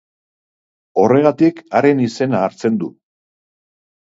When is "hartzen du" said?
2.47-2.91